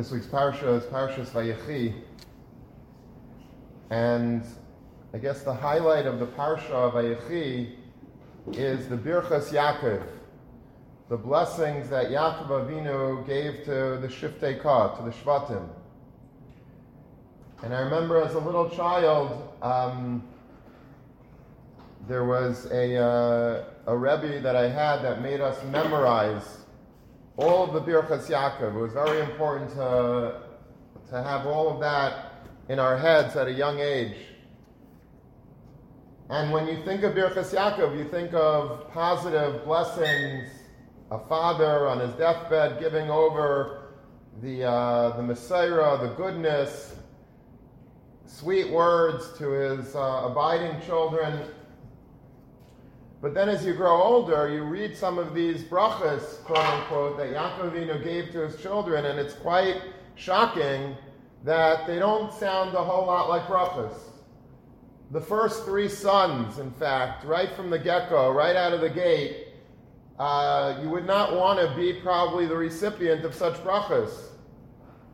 [0.00, 1.92] This week's parsha is Parshas Vayechi,
[3.90, 4.42] and
[5.12, 7.74] I guess the highlight of the parsha of Vayechi
[8.52, 10.02] is the Birchas Yaakov,
[11.10, 15.68] the blessings that Yaakov Avinu gave to the Shiftei Ka, to the Shvatim.
[17.62, 20.26] And I remember as a little child, um,
[22.08, 26.59] there was a, uh, a Rebbe that I had that made us memorize
[27.40, 28.76] all of the Birchas Yaakov.
[28.76, 30.42] It was very important to,
[31.08, 34.16] to have all of that in our heads at a young age.
[36.28, 40.50] And when you think of Birchas Yaakov, you think of positive blessings,
[41.10, 43.94] a father on his deathbed giving over
[44.42, 46.94] the, uh, the Messiah, the goodness,
[48.26, 51.40] sweet words to his uh, abiding children.
[53.22, 57.28] But then as you grow older, you read some of these brachas, quote unquote, that
[57.28, 59.82] Yaakov Avinu gave to his children, and it's quite
[60.14, 60.96] shocking
[61.44, 63.94] that they don't sound a whole lot like brachas.
[65.10, 69.48] The first three sons, in fact, right from the get-go, right out of the gate,
[70.18, 74.28] uh, you would not want to be probably the recipient of such brachas.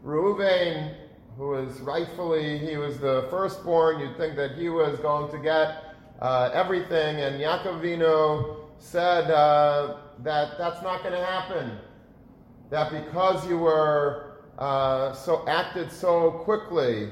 [0.05, 0.95] Reuven,
[1.37, 5.86] who was rightfully, he was the firstborn, you'd think that he was going to get
[6.21, 11.79] uh, everything, and Yaakov Avinu said uh, that that's not going to happen.
[12.71, 17.11] That because you were uh, so acted so quickly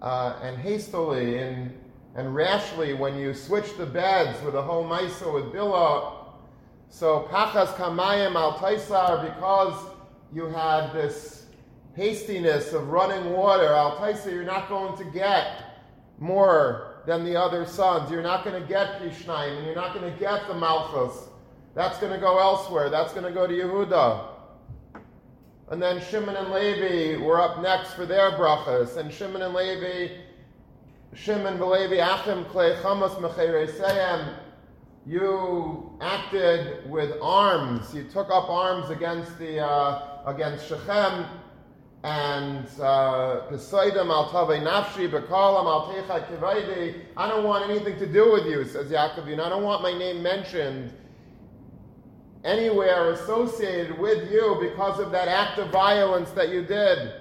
[0.00, 1.76] uh, and hastily and,
[2.14, 6.12] and rashly when you switched the beds with the whole Maisa with Bilah,
[6.88, 9.90] so Pachas Kamayim Al Taisar, because
[10.32, 11.46] you had this
[11.94, 15.80] hastiness of running water, Al Taisar, you're not going to get
[16.18, 18.10] more than the other sons.
[18.10, 21.28] You're not going to get Pishnaim, and you're not going to get the Malchus.
[21.74, 22.90] That's going to go elsewhere.
[22.90, 24.28] That's going to go to Yehuda.
[25.70, 28.98] And then Shimon and Levi were up next for their brachas.
[28.98, 30.14] And Shimon and Levi,
[31.14, 34.36] Shimon and Levi Achim Klei Chamas Mechereseyem,
[35.06, 37.94] you acted with arms.
[37.94, 41.26] You took up arms against the uh, against Shechem
[42.04, 47.00] and uh, Pesaidim al tavei nafshi bekalam al techa kivaidi.
[47.16, 49.32] I don't want anything to do with you, says Yaakov.
[49.32, 50.92] I don't want my name mentioned
[52.44, 57.12] anywhere associated with you because of that act of violence that you did.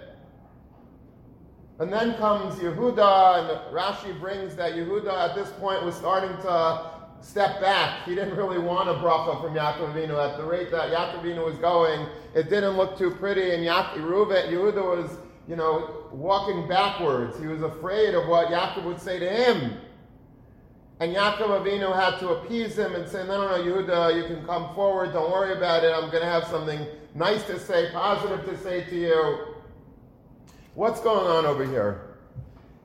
[1.77, 6.90] And then comes Yehuda, and Rashi brings that Yehuda at this point was starting to
[7.21, 8.03] step back.
[8.05, 10.17] He didn't really want a bracha from Yaakov Avinu.
[10.17, 14.49] At the rate that Yaakov Avinu was going, it didn't look too pretty, and Yaakov,
[14.49, 15.17] Yehuda was,
[15.47, 17.39] you know, walking backwards.
[17.39, 19.77] He was afraid of what Yaakov would say to him.
[20.99, 24.45] And Yaakov Avinu had to appease him and say, no, no, no, Yehuda, you can
[24.45, 28.45] come forward, don't worry about it, I'm going to have something nice to say, positive
[28.45, 29.55] to say to you.
[30.75, 32.17] What's going on over here?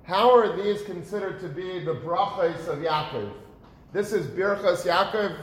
[0.03, 3.32] How are these considered to be the brachas of Yaakov?
[3.96, 5.38] This is Birchas Yaakov.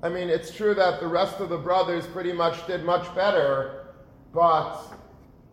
[0.00, 3.86] I mean, it's true that the rest of the brothers pretty much did much better,
[4.32, 4.78] but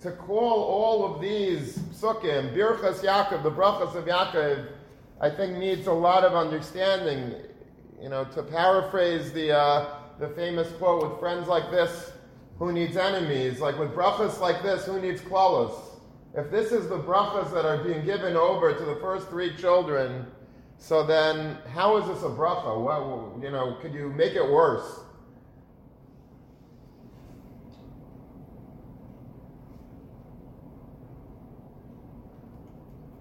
[0.01, 4.67] to call all of these psukim, Birchas Yaakov, the brachas of Yaakov,
[5.19, 7.33] I think needs a lot of understanding.
[7.99, 12.11] You know, to paraphrase the, uh, the famous quote, with friends like this,
[12.59, 13.61] who needs enemies?
[13.61, 15.73] Like with brachas like this, who needs klalos?
[16.35, 20.27] If this is the brachas that are being given over to the first three children,
[20.81, 22.75] so then, how is this a bracha?
[22.75, 25.01] What, you know, could you make it worse?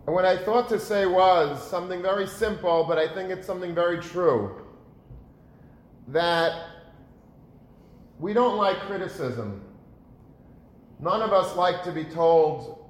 [0.06, 3.74] And what I thought to say was something very simple, but I think it's something
[3.74, 4.64] very true.
[6.08, 6.66] That
[8.18, 9.62] we don't like criticism.
[10.98, 12.88] None of us like to be told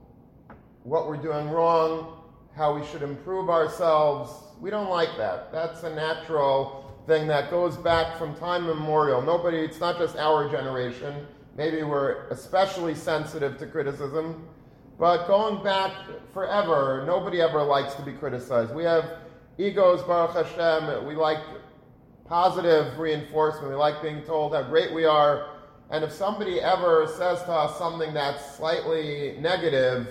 [0.84, 2.19] what we're doing wrong,
[2.56, 4.32] how we should improve ourselves.
[4.60, 5.52] We don't like that.
[5.52, 9.22] That's a natural thing that goes back from time immemorial.
[9.22, 11.26] Nobody, it's not just our generation.
[11.56, 14.46] Maybe we're especially sensitive to criticism.
[14.98, 15.92] But going back
[16.32, 18.74] forever, nobody ever likes to be criticized.
[18.74, 19.18] We have
[19.56, 21.06] egos, Baruch Hashem.
[21.06, 21.38] We like
[22.26, 23.70] positive reinforcement.
[23.70, 25.56] We like being told how great we are.
[25.90, 30.06] And if somebody ever says to us something that's slightly negative,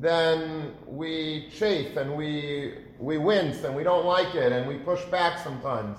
[0.00, 5.04] then we chafe and we, we wince and we don't like it and we push
[5.06, 5.98] back sometimes.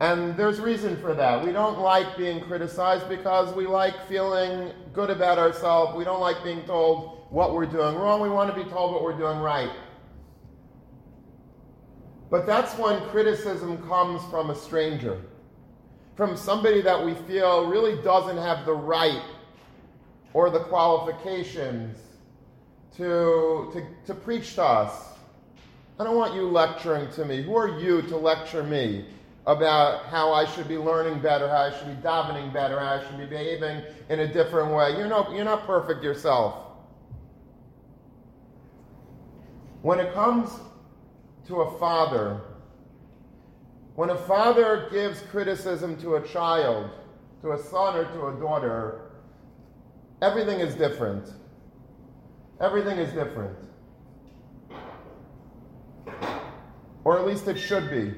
[0.00, 1.44] And there's reason for that.
[1.44, 5.96] We don't like being criticized because we like feeling good about ourselves.
[5.96, 8.20] We don't like being told what we're doing wrong.
[8.20, 9.70] We want to be told what we're doing right.
[12.30, 15.22] But that's when criticism comes from a stranger.
[16.16, 19.22] from somebody that we feel really doesn't have the right
[20.36, 21.96] or the qualifications
[22.94, 25.08] to, to, to preach to us.
[25.98, 27.40] I don't want you lecturing to me.
[27.40, 29.06] Who are you to lecture me
[29.46, 33.06] about how I should be learning better, how I should be davening better, how I
[33.06, 34.90] should be behaving in a different way?
[34.98, 36.54] You're, you're not perfect yourself.
[39.80, 40.50] When it comes
[41.46, 42.42] to a father,
[43.94, 46.90] when a father gives criticism to a child,
[47.40, 49.05] to a son or to a daughter,
[50.22, 51.32] everything is different.
[52.60, 53.56] Everything is different.
[57.04, 58.14] Or at least it should be.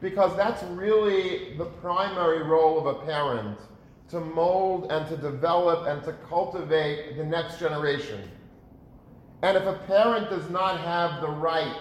[0.00, 3.58] Because that's really the primary role of a parent
[4.10, 8.30] to mold and to develop and to cultivate the next generation.
[9.42, 11.76] And if a parent does not have the right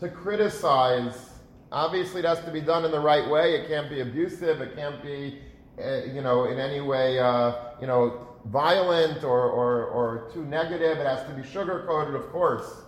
[0.00, 1.30] to criticize,
[1.70, 3.54] obviously it has to be done in the right way.
[3.54, 4.60] It can't be abusive.
[4.60, 5.38] It can't be,
[5.82, 10.98] uh, you know, in any way, uh, you know, violent or, or, or too negative.
[10.98, 12.82] It has to be sugar coated, of course.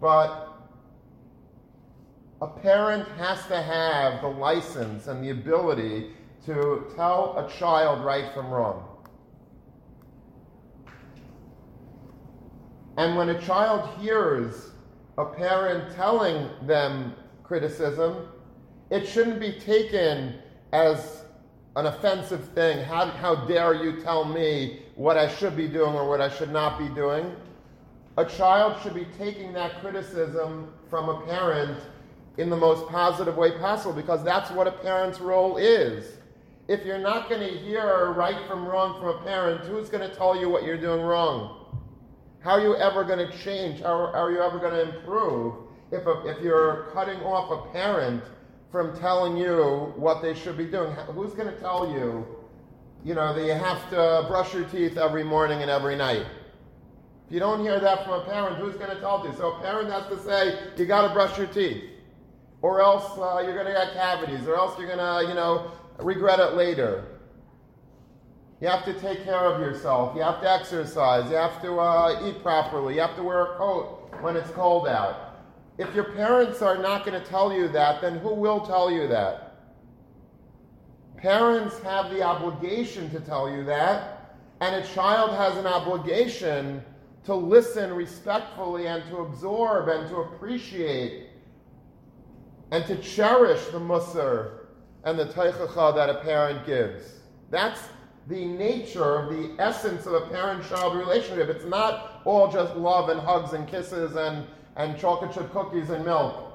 [0.00, 0.52] But
[2.42, 6.10] a parent has to have the license and the ability
[6.44, 8.84] to tell a child right from wrong.
[12.98, 14.70] And when a child hears
[15.18, 18.28] a parent telling them criticism,
[18.90, 20.34] it shouldn't be taken
[20.72, 21.22] as
[21.76, 22.82] an offensive thing.
[22.82, 26.50] How, how dare you tell me what I should be doing or what I should
[26.50, 27.36] not be doing?
[28.16, 31.78] A child should be taking that criticism from a parent
[32.38, 36.14] in the most positive way possible because that's what a parent's role is.
[36.66, 40.16] If you're not going to hear right from wrong from a parent, who's going to
[40.16, 41.78] tell you what you're doing wrong?
[42.40, 43.82] How are you ever going to change?
[43.82, 45.54] How are you ever going to improve
[45.92, 48.22] if, a, if you're cutting off a parent
[48.70, 50.92] from telling you what they should be doing?
[51.14, 52.26] Who's going to tell you,
[53.04, 56.26] you know, that you have to brush your teeth every morning and every night?
[57.26, 59.34] If you don't hear that from a parent, who's going to tell you?
[59.36, 61.82] So a parent has to say, you got to brush your teeth
[62.62, 65.70] or else uh, you're going to get cavities, or else you're going to, you know,
[65.98, 67.04] regret it later.
[68.60, 70.16] You have to take care of yourself.
[70.16, 71.30] You have to exercise.
[71.30, 72.94] You have to uh, eat properly.
[72.94, 75.25] You have to wear a coat when it's cold out.
[75.78, 79.06] If your parents are not going to tell you that, then who will tell you
[79.08, 79.56] that?
[81.16, 86.82] Parents have the obligation to tell you that, and a child has an obligation
[87.24, 91.28] to listen respectfully and to absorb and to appreciate
[92.70, 94.66] and to cherish the musr
[95.04, 97.20] and the teichacha that a parent gives.
[97.50, 97.80] That's
[98.28, 101.48] the nature, of the essence of a parent-child relationship.
[101.48, 104.46] It's not all just love and hugs and kisses and,
[104.76, 106.52] and chocolate chip cookies and milk.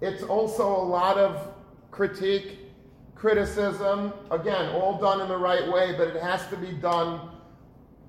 [0.00, 1.54] It's also a lot of
[1.90, 2.58] critique,
[3.14, 7.30] criticism, again, all done in the right way, but it has to be done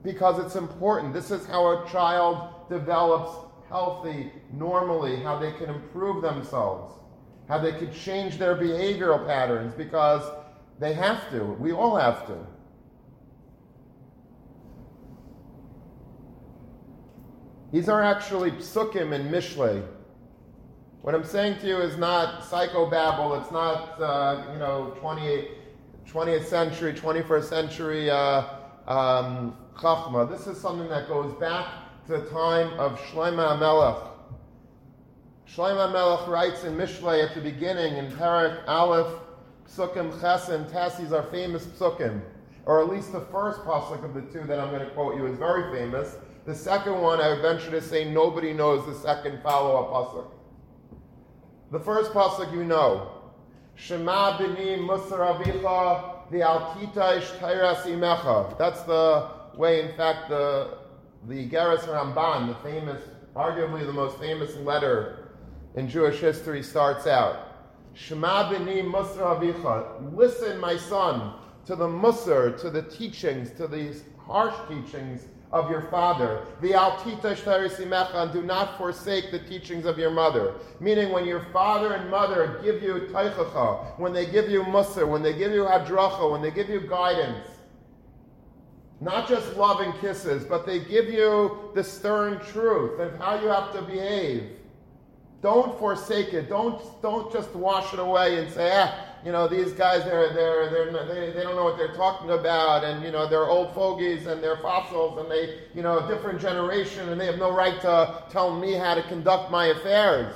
[0.04, 1.14] because it's important.
[1.14, 3.32] This is how a child develops
[3.68, 7.00] healthy, normally, how they can improve themselves
[7.50, 10.24] how they can change their behavioral patterns because
[10.80, 11.44] they have to.
[11.44, 12.38] We all have to.
[17.72, 19.86] These are actually psukim in Mishlei.
[21.02, 23.40] What I'm saying to you is not psychobabble.
[23.40, 25.50] It's not, uh, you know, 28th,
[26.08, 28.44] 20th century, 21st century uh,
[28.88, 30.28] um, chachma.
[30.30, 31.68] This is something that goes back
[32.08, 34.04] to the time of Shlomo Melech.
[35.48, 39.14] Shlomo Melech writes in Mishlei at the beginning in Parak Aleph,
[39.68, 42.20] Psukim Ches and Tes, are famous Psukim.
[42.66, 45.26] Or at least the first pasuk of the two that I'm going to quote you
[45.28, 46.18] is very famous.
[46.46, 50.28] The second one, I would venture to say, nobody knows the second follow-up pasuk.
[51.72, 53.12] The first pasuk you know.
[53.76, 58.58] Shema b'ni musar avicha v'altita ishtayras imecha.
[58.58, 60.80] That's the way, in fact, the
[61.28, 63.02] the Geras Ramban, the famous,
[63.36, 65.30] arguably the most famous letter
[65.76, 67.48] in Jewish history starts out.
[67.94, 70.16] Shema b'ni musar avicha.
[70.16, 71.34] Listen, my son,
[71.66, 76.46] to the musar, to the teachings, to these harsh teachings of your father.
[76.62, 80.54] And do not forsake the teachings of your mother.
[80.80, 85.24] Meaning, when your father and mother give you taichacha, when they give you musar, when
[85.24, 87.48] they give you hadracha, when they give you guidance,
[89.02, 93.48] not just love and kisses, but they give you the stern truth of how you
[93.48, 94.52] have to behave.
[95.42, 96.50] Don't forsake it.
[96.50, 100.70] Don't, don't just wash it away and say, ah, you know, these guys, they're, they're,
[100.70, 104.28] they're, they, they don't know what they're talking about, and, you know, they're old fogies,
[104.28, 107.82] and they're fossils, and they, you know, a different generation, and they have no right
[107.82, 110.34] to tell me how to conduct my affairs.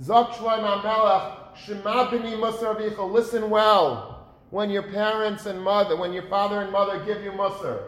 [0.00, 6.28] Zok Shloim HaMelech, Shema b'ni musar listen well when your parents and mother, when your
[6.28, 7.82] father and mother give you musar,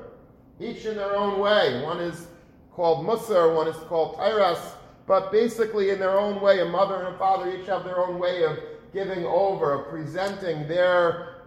[0.61, 1.83] each in their own way.
[1.83, 2.29] One is
[2.73, 4.75] called musar, one is called Tiras,
[5.07, 8.19] but basically in their own way, a mother and a father each have their own
[8.19, 8.59] way of
[8.95, 11.43] giving over, presenting their,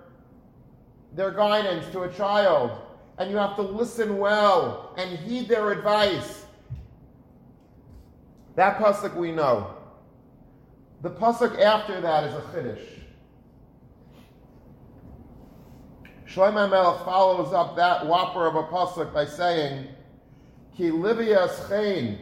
[1.16, 2.72] their guidance to a child.
[3.18, 6.46] And you have to listen well and heed their advice.
[8.56, 9.74] That pasuk we know.
[11.02, 12.84] The pasuk after that is a chiddush.
[16.28, 19.88] Shlomo Melech follows up that whopper of a pasuk by saying,
[20.76, 22.20] "Ki livias chen,"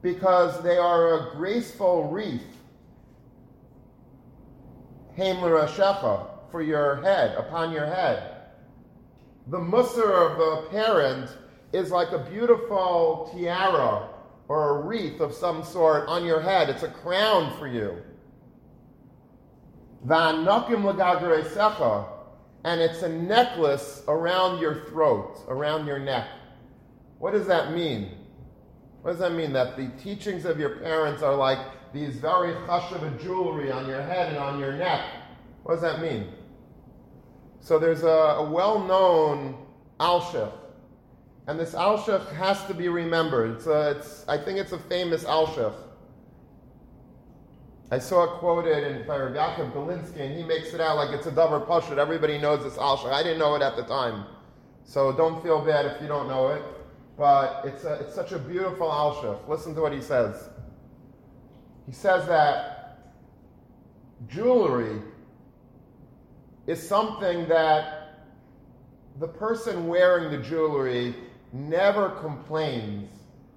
[0.00, 2.55] because they are a graceful wreath
[6.52, 8.32] For your head, upon your head.
[9.48, 11.30] The musr of the parent
[11.72, 14.08] is like a beautiful tiara
[14.48, 16.68] or a wreath of some sort on your head.
[16.68, 18.02] It's a crown for you.
[22.64, 26.28] And it's a necklace around your throat, around your neck.
[27.18, 28.10] What does that mean?
[29.02, 29.52] What does that mean?
[29.52, 31.58] That the teachings of your parents are like
[31.92, 35.04] these very chashuva jewelry on your head and on your neck.
[35.62, 36.28] What does that mean?
[37.60, 39.56] So there's a, a well-known
[39.98, 40.52] alshich,
[41.48, 43.56] and this alshich has to be remembered.
[43.56, 45.74] It's, a, it's I think it's a famous alshich.
[47.90, 51.26] I saw it quoted in by Yaakov Galinsky, and he makes it out like it's
[51.26, 51.98] a davar pashut.
[51.98, 53.12] Everybody knows this alshich.
[53.12, 54.26] I didn't know it at the time,
[54.84, 56.62] so don't feel bad if you don't know it.
[57.16, 59.48] But it's, a, it's such a beautiful alshich.
[59.48, 60.50] Listen to what he says.
[61.86, 62.98] He says that
[64.28, 65.00] jewelry
[66.66, 68.26] is something that
[69.20, 71.14] the person wearing the jewelry
[71.52, 73.10] never complains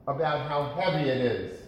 [0.08, 1.60] about how heavy it is.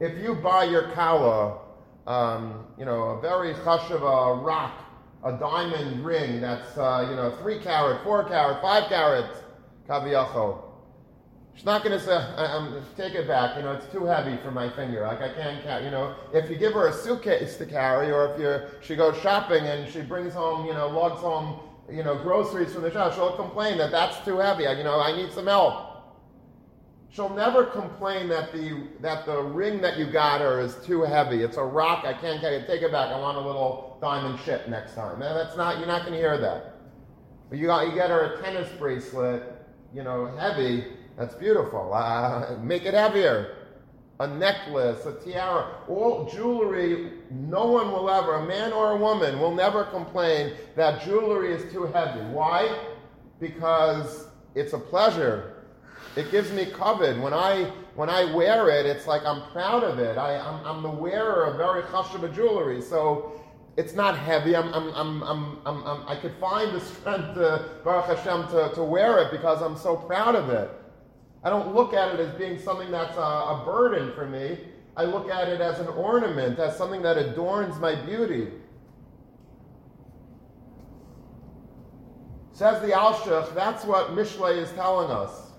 [0.00, 1.58] If you buy your kala,
[2.06, 4.84] um, you know, a very chashava rock,
[5.24, 9.34] a diamond ring that's, uh, you know, three carat, four carat, five carat,
[9.88, 10.65] kaviyachol,
[11.56, 14.50] She's not going to say, um, take it back, you know, it's too heavy for
[14.50, 15.06] my finger.
[15.06, 16.14] Like, I can't carry, you know.
[16.34, 19.90] If you give her a suitcase to carry, or if you she goes shopping and
[19.90, 21.60] she brings home, you know, lugs home,
[21.90, 24.64] you know, groceries from the shop, she'll complain that that's too heavy.
[24.64, 25.94] You know, I need some help.
[27.08, 31.42] She'll never complain that the, that the ring that you got her is too heavy.
[31.42, 32.66] It's a rock, I can't carry it.
[32.66, 35.22] Take it back, I want a little diamond ship next time.
[35.22, 36.74] And that's not, you're not going to hear that.
[37.48, 39.42] But you, got, you get her a tennis bracelet,
[39.94, 40.84] you know, heavy,
[41.16, 41.92] that's beautiful.
[41.94, 43.56] Uh, make it heavier.
[44.18, 47.12] A necklace, a tiara, all jewelry.
[47.30, 51.70] No one will ever, a man or a woman, will never complain that jewelry is
[51.70, 52.20] too heavy.
[52.32, 52.74] Why?
[53.40, 55.64] Because it's a pleasure.
[56.16, 57.20] It gives me covet.
[57.20, 60.16] When I when I wear it, it's like I'm proud of it.
[60.16, 62.80] I, I'm, I'm the wearer of very chashuva jewelry.
[62.80, 63.32] So
[63.76, 64.56] it's not heavy.
[64.56, 68.82] I'm, I'm, I'm, I'm, I'm, i could find the strength, to, Baruch Hashem, to, to
[68.82, 70.70] wear it because I'm so proud of it.
[71.46, 74.58] I don't look at it as being something that's a, a burden for me.
[74.96, 78.48] I look at it as an ornament, as something that adorns my beauty.
[82.50, 85.52] Says the Alshich, that's what Mishlei is telling us.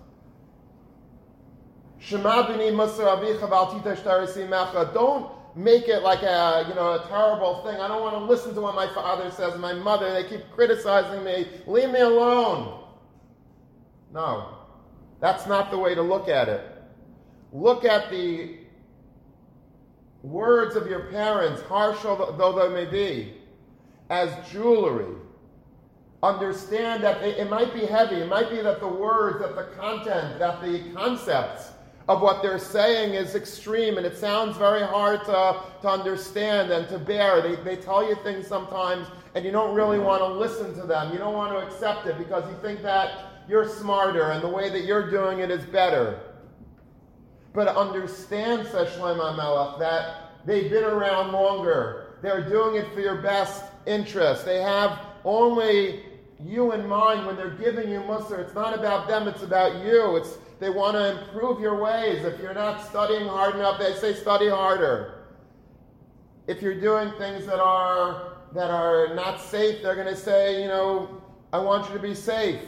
[4.94, 7.80] Don't make it like a you know a terrible thing.
[7.80, 10.12] I don't want to listen to what my father says, my mother.
[10.12, 11.48] They keep criticizing me.
[11.66, 12.84] Leave me alone.
[14.12, 14.57] No.
[15.20, 16.62] That's not the way to look at it.
[17.52, 18.58] Look at the
[20.22, 23.34] words of your parents, harsh though they may be,
[24.10, 25.16] as jewelry.
[26.24, 28.16] Understand that it might be heavy.
[28.16, 31.72] It might be that the words, that the content, that the concepts
[32.08, 36.88] of what they're saying is extreme and it sounds very hard to, to understand and
[36.90, 37.42] to bear.
[37.42, 41.12] They, they tell you things sometimes and you don't really want to listen to them.
[41.12, 44.70] You don't want to accept it because you think that you're smarter and the way
[44.70, 46.20] that you're doing it is better.
[47.54, 52.18] But understand, says Shlomo Melech, that they've been around longer.
[52.22, 54.46] They're doing it for your best interest.
[54.46, 56.04] They have only
[56.44, 58.40] you in mind when they're giving you mussar.
[58.40, 60.18] It's not about them, it's about you.
[60.18, 62.26] It's they want to improve your ways.
[62.26, 65.26] If you're not studying hard enough, they say study harder.
[66.48, 70.68] If you're doing things that are that are not safe, they're going to say, you
[70.68, 71.22] know,
[71.54, 72.62] I want you to be safe.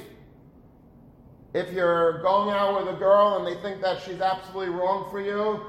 [1.53, 5.19] If you're going out with a girl and they think that she's absolutely wrong for
[5.19, 5.65] you,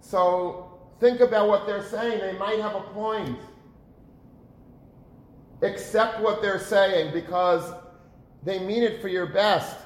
[0.00, 2.20] so think about what they're saying.
[2.20, 3.38] They might have a point.
[5.62, 7.72] Accept what they're saying because
[8.44, 9.76] they mean it for your best.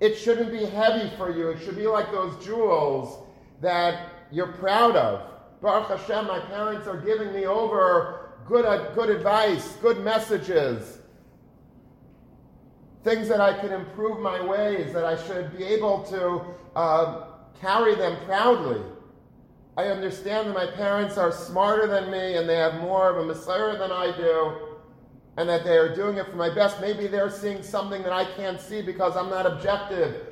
[0.00, 1.48] It shouldn't be heavy for you.
[1.48, 3.26] It should be like those jewels
[3.60, 5.22] that you're proud of.
[5.60, 10.97] Baruch Hashem, my parents are giving me over good, uh, good advice, good messages,
[13.04, 16.44] things that I can improve my ways, that I should be able to
[16.76, 17.24] uh,
[17.60, 18.80] carry them proudly.
[19.76, 23.24] I understand that my parents are smarter than me and they have more of a
[23.24, 24.56] Messiah than I do,
[25.36, 26.80] and that they are doing it for my best.
[26.80, 30.26] Maybe they're seeing something that I can't see because I'm not objective.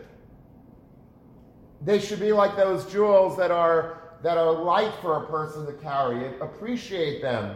[1.82, 5.72] They should be like those jewels that are that are light for a person to
[5.74, 6.36] carry.
[6.40, 7.54] Appreciate them.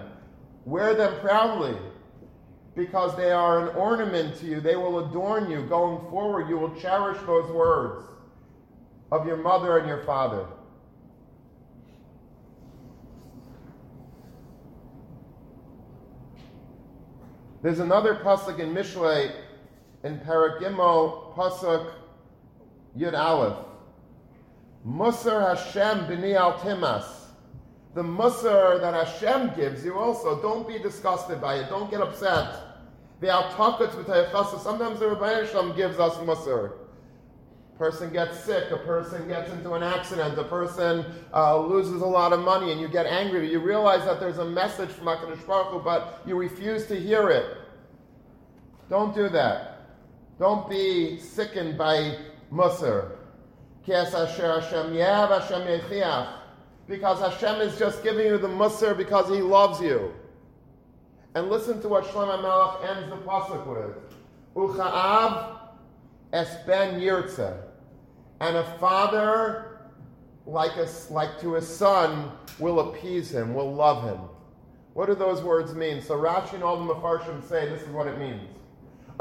[0.65, 1.75] Wear them proudly
[2.81, 4.59] because they are an ornament to you.
[4.59, 6.49] They will adorn you going forward.
[6.49, 8.07] You will cherish those words
[9.13, 10.47] of your mother and your father.
[17.63, 19.31] There's another pasuk in Mishlei
[20.03, 21.93] in Parak Gimel, pasuk
[22.97, 23.59] Yud Aleph.
[24.89, 27.05] Musar Hashem b'ni al timas.
[27.93, 31.69] The musar that Hashem gives you also, don't be disgusted by it.
[31.69, 32.70] Don't get upset.
[33.21, 36.73] The al-takats Sometimes the Ribono Shel Olam gives us musar
[37.81, 42.31] person gets sick, a person gets into an accident, a person uh, loses a lot
[42.31, 43.51] of money, and you get angry.
[43.51, 47.31] You realize that there's a message from HaKadosh Baruch Hu, but you refuse to hear
[47.31, 47.57] it.
[48.91, 49.87] Don't do that.
[50.39, 52.19] Don't be sickened by
[52.53, 53.13] Musar.
[53.87, 54.13] Because
[57.21, 60.13] Hashem is just giving you the Musar because He loves you.
[61.35, 63.97] And listen to what Shlomo Melech ends the pasuk with.
[64.57, 65.59] Ucha'av
[66.33, 67.57] es ben yirtzeh
[68.41, 69.81] and a father,
[70.47, 74.19] like, a, like to a son, will appease him, will love him.
[74.95, 76.03] What do those words mean?
[76.03, 78.49] So Rashi and all the Mefarshim say this is what it means.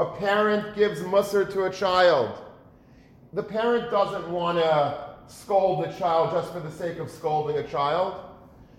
[0.00, 2.38] A parent gives musr to a child.
[3.34, 7.68] The parent doesn't want to scold the child just for the sake of scolding a
[7.68, 8.14] child.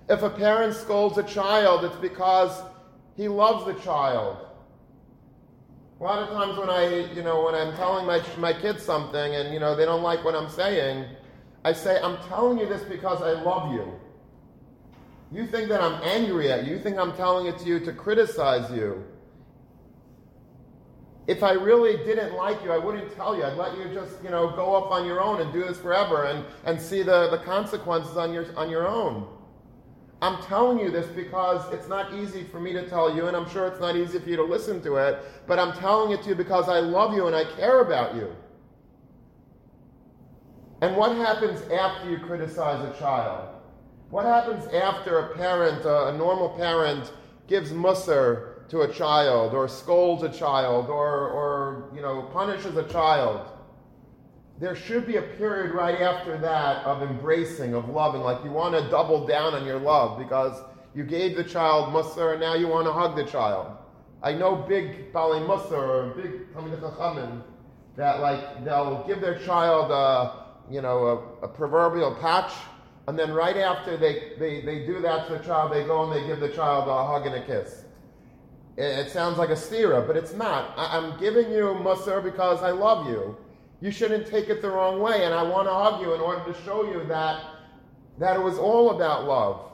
[0.09, 2.61] If a parent scolds a child, it's because
[3.15, 4.37] he loves the child.
[5.99, 9.35] A lot of times when I, you know, when I'm telling my, my kids something
[9.35, 11.05] and, you know, they don't like what I'm saying,
[11.63, 13.99] I say, I'm telling you this because I love you.
[15.31, 16.75] You think that I'm angry at you.
[16.75, 19.05] You think I'm telling it to you to criticize you.
[21.27, 23.43] If I really didn't like you, I wouldn't tell you.
[23.43, 26.25] I'd let you just, you know, go off on your own and do this forever
[26.25, 29.27] and, and see the, the consequences on your, on your own.
[30.21, 33.49] I'm telling you this because it's not easy for me to tell you, and I'm
[33.49, 36.29] sure it's not easy for you to listen to it, but I'm telling it to
[36.29, 38.35] you because I love you and I care about you.
[40.81, 43.49] And what happens after you criticize a child?
[44.11, 47.11] What happens after a parent, uh, a, normal parent,
[47.47, 52.83] gives musr to a child, or scolds a child, or, or you know, punishes a
[52.89, 53.47] child?
[54.61, 58.21] There should be a period right after that of embracing, of loving.
[58.21, 60.61] Like you want to double down on your love because
[60.93, 63.75] you gave the child musar and now you want to hug the child.
[64.21, 67.41] I know big Bali Musar or big Talmid Chachamim
[67.95, 71.07] that like they'll give their child a, you know,
[71.41, 72.53] a, a, proverbial patch
[73.07, 76.13] and then right after they, they, they do that to the child, they go and
[76.13, 77.85] they give the child a hug and a kiss.
[78.77, 80.77] It, it sounds like a stira, but it's not.
[80.77, 83.35] I, I'm giving you musar because I love you
[83.81, 85.25] you shouldn't take it the wrong way.
[85.25, 87.43] And I want to argue in order to show you that,
[88.19, 89.71] that it was all about love.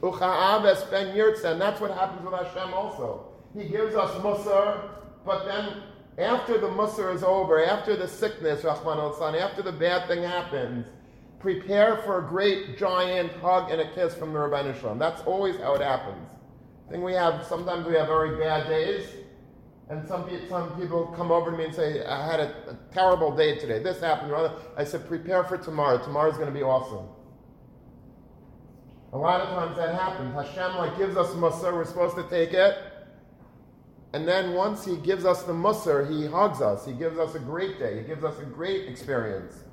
[0.00, 3.24] Ucha'aves ben yirtza, and that's what happens with Hashem also.
[3.56, 4.90] He gives us musar,
[5.24, 5.82] but then
[6.18, 10.86] after the musar is over, after the sickness, Rahman al after the bad thing happens,
[11.40, 14.98] prepare for a great giant hug and a kiss from the Ribono Shel Olam.
[14.98, 16.26] That's always how it happens.
[16.88, 19.06] I think we have, sometimes we have very bad days,
[19.90, 23.34] and some, some people come over to me and say, I had a, a terrible
[23.34, 23.82] day today.
[23.82, 24.32] This happened.
[24.76, 26.02] I said, prepare for tomorrow.
[26.02, 27.08] Tomorrow's going to be awesome.
[29.14, 30.34] A lot of times that happens.
[30.34, 32.76] Hashem like gives us musar, we're supposed to take it.
[34.12, 36.84] And then once he gives us the musar, he hugs us.
[36.84, 38.02] He gives us a great day.
[38.02, 39.64] He gives us a great experience.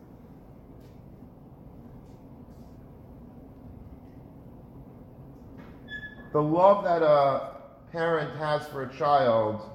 [6.31, 7.55] The love that a
[7.91, 9.74] parent has for a child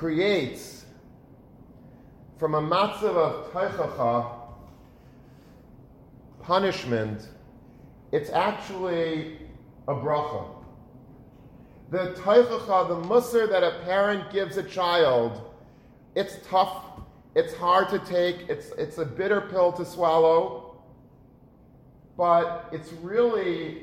[0.00, 0.86] creates
[2.38, 4.32] from a matzav of taichacha,
[6.42, 7.28] punishment,
[8.10, 9.36] it's actually
[9.88, 10.48] a bracha.
[11.90, 15.52] The taichacha, the musr that a parent gives a child,
[16.14, 16.82] it's tough,
[17.34, 20.82] it's hard to take, it's, it's a bitter pill to swallow,
[22.16, 23.82] but it's really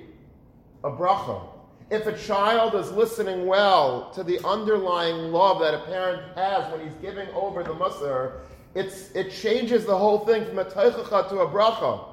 [0.83, 1.56] a bracha
[1.89, 6.81] if a child is listening well to the underlying love that a parent has when
[6.81, 8.41] he's giving over the musr,
[8.75, 12.09] it's, it changes the whole thing from a teichacha to a bracha.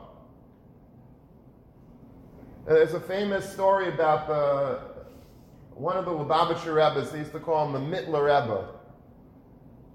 [2.67, 4.81] Uh, there's a famous story about the
[5.75, 7.11] one of the Lubavitcher Rebbe's.
[7.11, 8.69] They used to call him the Mittler Rebbe.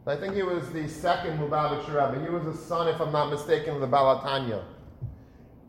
[0.05, 2.21] I think he was the second Lubavitcher Rebbe.
[2.23, 4.63] He was a son, if I'm not mistaken, of the Baal HaTanya.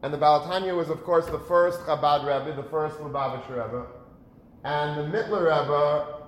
[0.03, 3.87] And the Baal HaTanya was, of course, the first Chabad Rebbe, the first Lubavitcher Rebbe.
[4.65, 6.21] And the Mittler Rebbe,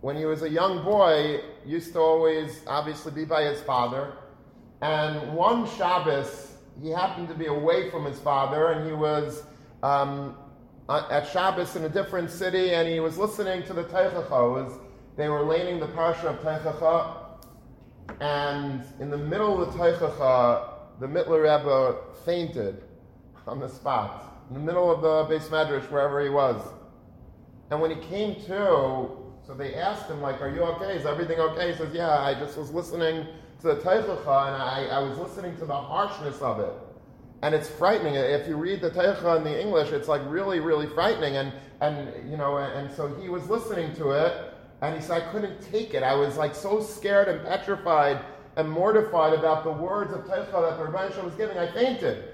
[0.00, 4.12] when he was a young boy, used to always, obviously, be by his father.
[4.82, 9.42] And one Shabbos, he happened to be away from his father, and he was
[9.82, 10.36] um,
[10.88, 14.78] at Shabbos in a different city, and he was listening to the Teichacha.
[15.16, 17.24] They were laning the parsha of Teichacha,
[18.20, 22.84] and in the middle of the Teichacha, the Mittler Rebbe fainted
[23.46, 26.60] on the spot, in the middle of the beis medrash, wherever he was.
[27.70, 29.08] And when he came to,
[29.46, 30.96] so they asked him, like, are you okay?
[30.96, 31.72] Is everything okay?
[31.72, 33.26] He says, yeah, I just was listening
[33.60, 36.72] to the Teichacha, and I, I was listening to the harshness of it.
[37.42, 38.14] And it's frightening.
[38.14, 41.36] If you read the Teichacha in the English, it's like really, really frightening.
[41.36, 45.32] And, and you know, and, so he was listening to it, and he said, I
[45.32, 46.02] couldn't take it.
[46.02, 48.20] I was like so scared and petrified
[48.56, 52.27] and mortified about the words of Teicha that the Rebbe was giving, I fainted.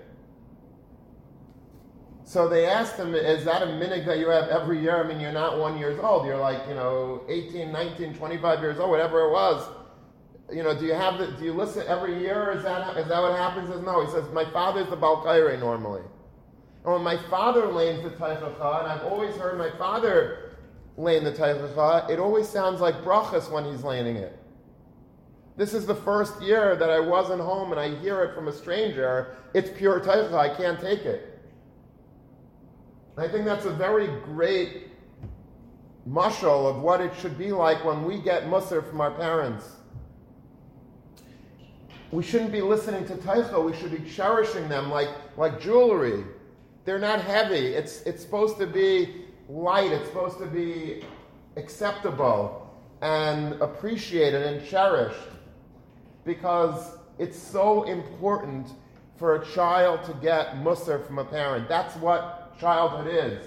[2.25, 5.05] So they asked him, is that a minig that you have every year?
[5.05, 6.27] I mean, you're not one years old.
[6.27, 9.69] You're like, you know, 18, 19, 25 years old, whatever it was.
[10.51, 12.53] You know, do you have the, do you listen every year?
[12.53, 13.69] Is that, is that what happens?
[13.69, 14.05] He says, no.
[14.05, 16.01] He says, my father's the Balkaire normally.
[16.85, 20.57] And when my father lays the Teichacha, and I've always heard my father
[20.97, 24.39] lay in the Teichacha, it always sounds like brachas when he's laying it.
[25.57, 28.53] This is the first year that I wasn't home and I hear it from a
[28.53, 29.37] stranger.
[29.55, 30.35] It's pure taicha.
[30.35, 31.34] I can't take it.
[33.16, 34.88] I think that's a very great
[36.09, 39.64] mushal of what it should be like when we get musr from our parents.
[42.11, 43.64] We shouldn't be listening to taicha.
[43.64, 46.24] We should be cherishing them like, like jewelry.
[46.85, 47.68] They're not heavy.
[47.74, 49.92] It's, it's supposed to be light.
[49.92, 51.05] It's supposed to be
[51.57, 55.29] acceptable and appreciated and cherished
[56.24, 58.68] because it's so important
[59.16, 61.68] for a child to get musr from a parent.
[61.68, 63.47] That's what childhood is.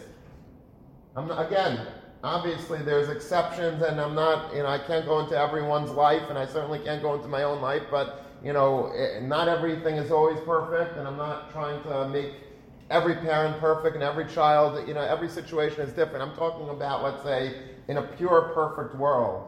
[1.16, 1.80] Not, again,
[2.24, 6.38] obviously there's exceptions, and I'm not, you know, I can't go into everyone's life, and
[6.38, 10.12] I certainly can't go into my own life, but, you know, it, not everything is
[10.12, 12.34] always perfect, and I'm not trying to make
[12.90, 16.22] every parent perfect and every child, you know, every situation is different.
[16.22, 17.56] I'm talking about, let's say,
[17.88, 19.48] in a pure, perfect world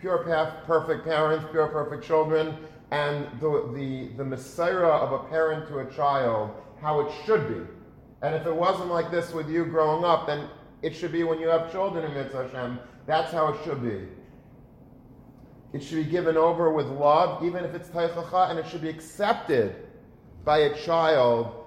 [0.00, 0.18] pure,
[0.66, 2.56] perfect parents, pure, perfect children,
[2.90, 7.75] and the, the, the Messiah of a parent to a child, how it should be.
[8.22, 10.48] And if it wasn't like this with you growing up, then
[10.82, 12.78] it should be when you have children in Mitzvah Hashem.
[13.06, 14.08] That's how it should be.
[15.72, 18.88] It should be given over with love, even if it's taichacha, and it should be
[18.88, 19.76] accepted
[20.44, 21.66] by a child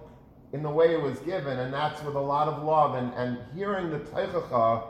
[0.53, 2.95] in the way it was given, and that's with a lot of love.
[2.95, 4.83] And, and hearing the taichacha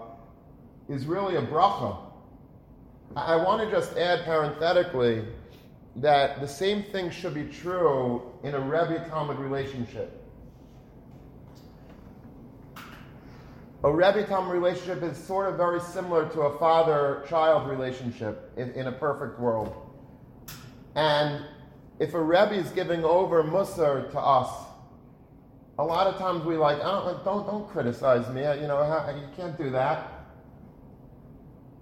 [0.87, 1.97] is really a bracha.
[3.15, 5.25] I want to just add parenthetically
[5.97, 10.18] that the same thing should be true in a Rebbe Talmud relationship.
[13.81, 18.71] A Rebbe Talmud relationship is sort of very similar to a father child relationship in,
[18.71, 19.73] in, a perfect world.
[20.95, 21.45] And
[21.97, 24.49] if a Rebbe is giving over Musar to us,
[25.77, 28.83] a lot of times we like, oh, don't, don't, don't criticize me, you know,
[29.15, 30.25] you can't do that.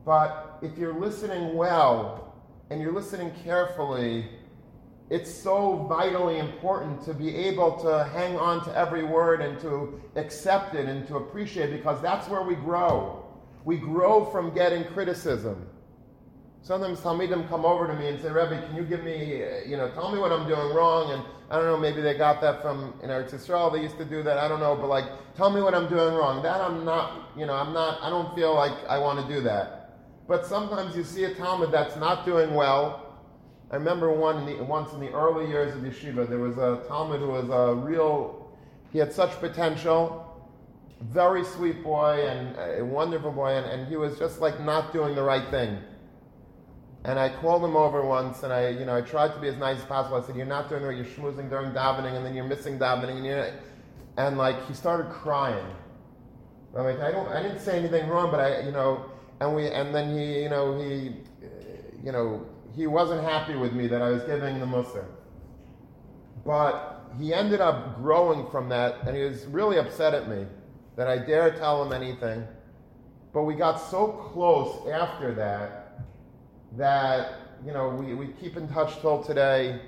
[0.05, 2.35] But if you're listening well
[2.69, 4.29] and you're listening carefully,
[5.09, 10.01] it's so vitally important to be able to hang on to every word and to
[10.15, 13.23] accept it and to appreciate it because that's where we grow.
[13.63, 15.67] We grow from getting criticism.
[16.61, 19.89] Sometimes Talmidim come over to me and say, Rebbe, can you give me, you know,
[19.91, 21.11] tell me what I'm doing wrong?
[21.11, 23.71] And I don't know, maybe they got that from in Eretz Yisrael.
[23.71, 24.37] They used to do that.
[24.37, 25.05] I don't know, but like,
[25.37, 26.43] tell me what I'm doing wrong.
[26.43, 28.03] That I'm not, you know, I'm not.
[28.03, 29.95] I don't feel like I want to do that.
[30.27, 33.06] But sometimes you see a Talmud that's not doing well.
[33.69, 37.19] I remember one the, once in the early years of yeshiva, there was a Talmud
[37.19, 38.49] who was a real,
[38.93, 40.23] he had such potential,
[41.01, 45.15] very sweet boy and a wonderful boy, and, and he was just like not doing
[45.15, 45.77] the right thing.
[47.03, 49.57] And I called him over once, and I, you know, I tried to be as
[49.57, 50.17] nice as possible.
[50.17, 50.97] I said, "You're not doing the right.
[50.97, 53.53] You're schmoozing during davening, and then you're missing davening, and you're,"
[54.17, 55.65] and like he started crying.
[56.75, 59.05] I'm like, I don't, I didn't say anything wrong, but I, you know,
[59.39, 61.13] and we and then he you know he
[62.03, 62.45] you know
[62.77, 65.05] he wasn't happy with me that I was giving the Musar.
[66.45, 70.45] But he ended up growing from that, and he was really upset at me
[70.95, 72.47] that I dare tell him anything.
[73.33, 76.05] But we got so close after that
[76.77, 77.33] that
[77.65, 79.81] you know we, we keep in touch till today.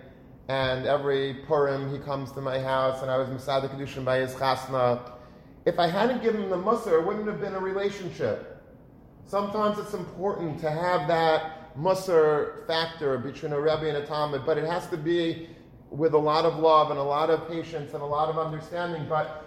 [0.48, 4.34] And every Purim he comes to my house, and I was Mesader Kiddushin by his
[4.34, 5.12] chasna
[5.66, 8.60] If I hadn't given him the Musar, it wouldn't have been a relationship.
[9.28, 14.58] Sometimes it's important to have that Musar factor between a Rebbe and a Talmud, but
[14.58, 15.50] it has to be
[15.90, 19.06] with a lot of love and a lot of patience and a lot of understanding,
[19.10, 19.46] but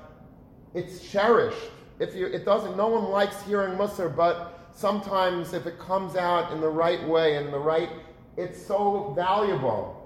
[0.75, 1.71] it's cherished.
[2.01, 6.53] If you, it doesn't, no one likes hearing Musar, but sometimes if it comes out
[6.53, 7.91] in the right way, in the right,
[8.37, 9.99] it's so valuable.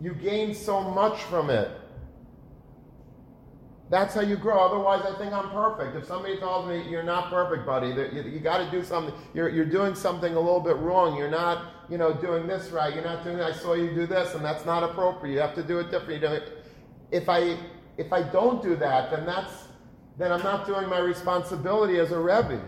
[0.00, 1.70] You gain so much from it.
[3.94, 4.58] That's how you grow.
[4.58, 5.94] Otherwise, I think I'm perfect.
[5.94, 9.14] If somebody tells me you're not perfect, buddy, you, you got to do something.
[9.34, 11.16] You're, you're doing something a little bit wrong.
[11.16, 12.92] You're not, you know, doing this right.
[12.92, 13.40] You're not doing.
[13.40, 15.34] I saw you do this, and that's not appropriate.
[15.34, 16.40] You have to do it differently.
[17.12, 17.56] If I
[17.96, 19.68] if I don't do that, then that's
[20.18, 22.60] then I'm not doing my responsibility as a rebbe.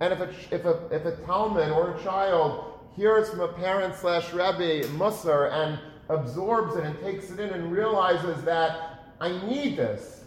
[0.00, 3.94] And if a if a if a talmud or a child hears from a parent
[3.96, 5.78] slash rebbe musar and
[6.08, 10.24] absorbs it and takes it in and realizes that I need this.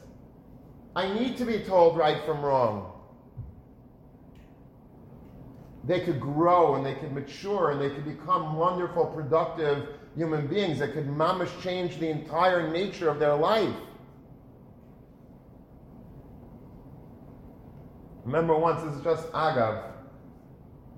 [0.95, 2.91] I need to be told right from wrong.
[5.85, 10.79] They could grow and they could mature and they could become wonderful, productive human beings
[10.79, 13.73] that could mamish change the entire nature of their life.
[18.25, 19.83] Remember once, this is just Agav.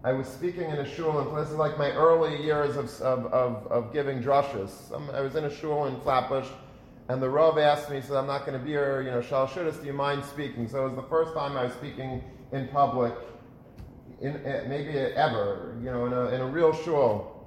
[0.03, 3.25] I was speaking in a shul, and this is like my early years of, of,
[3.27, 4.91] of, of giving drushes.
[5.13, 6.47] I was in a shul in Flatbush,
[7.09, 9.21] and the Rav asked me, he said, I'm not going to be here, you know,
[9.21, 10.67] Shal Shudas, do you mind speaking?
[10.69, 13.13] So it was the first time I was speaking in public,
[14.21, 17.45] in, eh, maybe ever, you know, in a, in a real shul.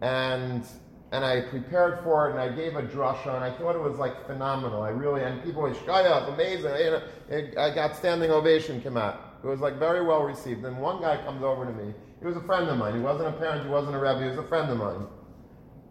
[0.00, 0.64] And,
[1.12, 3.98] and I prepared for it, and I gave a drasha, and I thought it was
[3.98, 4.82] like phenomenal.
[4.82, 6.74] I really, and people were, Shkaya, amazing.
[6.76, 9.38] You know, it, I got standing ovation came out.
[9.44, 10.64] It was like very well received.
[10.64, 11.94] And one guy comes over to me.
[12.18, 12.94] He was a friend of mine.
[12.94, 15.06] He wasn't a parent, he wasn't a rabbi, he was a friend of mine.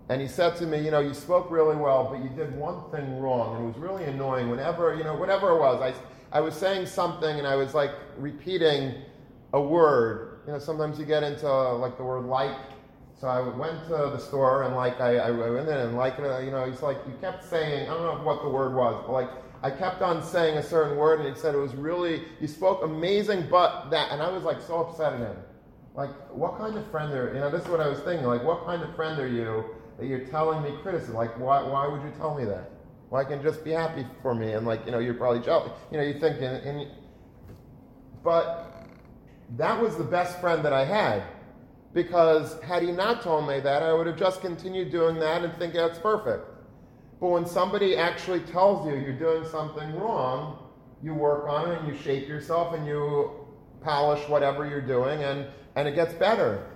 [0.09, 2.91] And he said to me, you know, you spoke really well, but you did one
[2.91, 4.49] thing wrong, and it was really annoying.
[4.49, 5.93] Whenever, you know, whatever it was, I,
[6.37, 8.93] I was saying something, and I was like repeating
[9.53, 10.41] a word.
[10.45, 12.55] You know, sometimes you get into like the word like.
[13.19, 16.37] So I went to the store, and like I, I went in, and like, uh,
[16.39, 19.13] you know, he's like, you kept saying, I don't know what the word was, but
[19.13, 19.29] like,
[19.63, 22.83] I kept on saying a certain word, and he said it was really, you spoke
[22.83, 25.37] amazing, but that, and I was like so upset at him.
[25.95, 27.39] Like, what kind of friend are you you?
[27.39, 28.27] know, this is what I was thinking.
[28.27, 29.63] Like, what kind of friend are you
[29.97, 31.15] that you're telling me criticism.
[31.15, 32.71] Like, why, why would you tell me that?
[33.09, 34.53] Why well, can just be happy for me?
[34.53, 35.71] And like, you know, you're probably jealous.
[35.91, 36.87] You know, you think, and, and,
[38.23, 38.87] but
[39.57, 41.23] that was the best friend that I had.
[41.93, 45.55] Because had he not told me that, I would have just continued doing that and
[45.57, 46.45] think that's perfect.
[47.21, 50.59] But when somebody actually tells you you're doing something wrong,
[51.01, 53.31] you work on it and you shape yourself and you
[53.81, 56.67] polish whatever you're doing and, and it gets better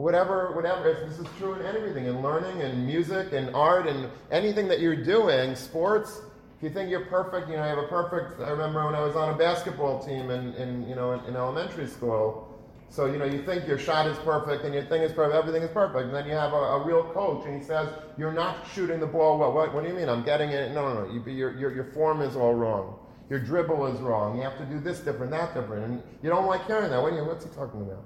[0.00, 1.06] whatever, whatever.
[1.06, 4.96] This is true in everything, in learning, and music, and art, and anything that you're
[4.96, 5.54] doing.
[5.54, 6.22] Sports.
[6.56, 8.40] If you think you're perfect, you know, you have a perfect.
[8.40, 11.36] I remember when I was on a basketball team in, in you know, in, in
[11.36, 12.46] elementary school.
[12.90, 15.62] So, you know, you think your shot is perfect and your thing is perfect, everything
[15.62, 16.06] is perfect.
[16.06, 19.06] And then you have a, a real coach and he says, You're not shooting the
[19.06, 19.52] ball well.
[19.52, 20.08] What, what do you mean?
[20.08, 20.72] I'm getting it.
[20.72, 21.12] No, no, no.
[21.12, 22.98] You, your, your, your form is all wrong.
[23.30, 24.36] Your dribble is wrong.
[24.36, 25.84] You have to do this different, that different.
[25.84, 27.00] And you don't like hearing that.
[27.00, 28.04] What you, what's he talking about?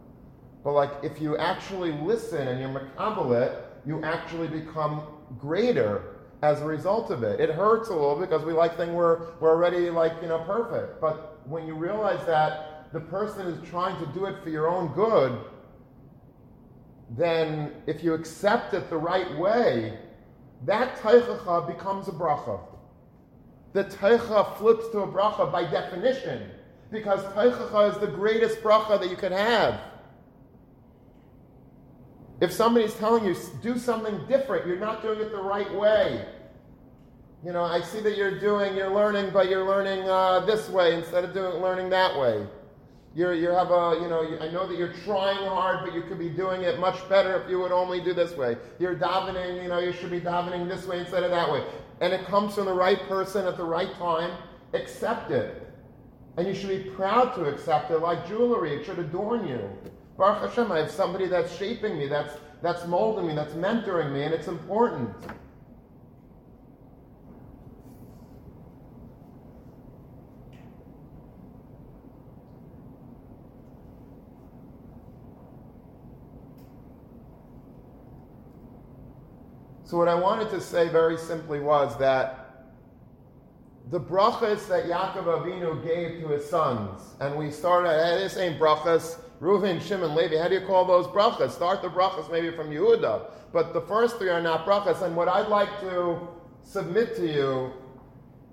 [0.65, 2.91] But like if you actually listen and you're
[3.33, 5.03] it, you actually become
[5.39, 7.39] greater as a result of it.
[7.39, 11.01] It hurts a little because we like things we're, we're already like, you know, perfect.
[11.01, 14.93] But when you realize that the person is trying to do it for your own
[14.95, 15.39] good,
[17.11, 19.99] then if you accept it the right way,
[20.65, 22.59] that teichacha becomes a bracha.
[23.75, 26.51] The teicha flips to a bracha by definition,
[26.91, 29.81] because teichacha is the greatest bracha that you can have.
[32.45, 36.27] If somebody's telling you, do something different, you're not doing it the right way.
[37.43, 40.95] You know, I see that you're doing, you're learning, but you're learning uh, this way
[40.95, 42.47] instead of doing learning that way.
[43.15, 46.19] You're, you have a, you know, I know that you're trying hard, but you could
[46.19, 48.59] be doing it much better if you would only do this way.
[48.79, 51.65] You're davening, you know, you should be davening this way instead of that way.
[52.03, 54.37] And it comes from the right person at the right time.
[54.75, 55.67] Accept it.
[56.37, 58.75] And you should be proud to accept it like jewelry.
[58.75, 59.71] It should adorn you.
[60.17, 64.23] Baruch Hashem, I have somebody that's shaping me, that's, that's molding me, that's mentoring me,
[64.23, 65.11] and it's important.
[79.87, 82.45] So, what I wanted to say very simply was that
[83.91, 89.19] the brachas that Yaakov Avinu gave to his sons, and we started, this ain't brachas,
[89.41, 91.51] Reuven, Shimon, Levi, how do you call those brachas?
[91.51, 95.03] Start the brachas maybe from Yehuda, but the first three are not brachas.
[95.03, 96.29] And what I'd like to
[96.63, 97.73] submit to you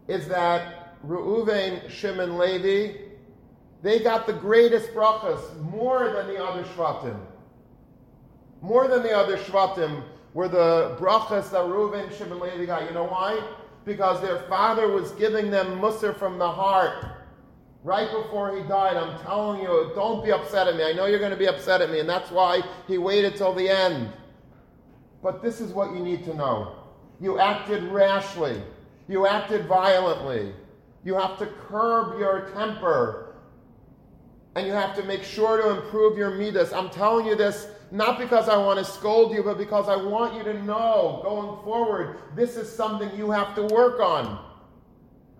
[0.07, 2.97] is that Reuven, Shimon, Levi,
[3.81, 7.17] they got the greatest brachas, more than the other Shvatim.
[8.61, 12.87] More than the other Shvatim were the brachas that Reuven, Shimon, Levi got.
[12.87, 13.41] You know why?
[13.85, 17.05] Because their father was giving them musr from the heart.
[17.83, 20.83] Right before he died, I'm telling you, don't be upset at me.
[20.83, 23.53] I know you're going to be upset at me, and that's why he waited till
[23.53, 24.11] the end.
[25.23, 26.75] But this is what you need to know.
[27.19, 28.61] You acted rashly.
[29.07, 30.53] You acted violently.
[31.03, 33.35] You have to curb your temper.
[34.55, 36.73] And you have to make sure to improve your midas.
[36.73, 40.35] I'm telling you this not because I want to scold you, but because I want
[40.35, 44.45] you to know going forward, this is something you have to work on.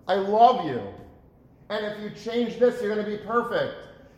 [0.06, 0.82] I love you.
[1.72, 3.74] And if you change this, you're going to be perfect.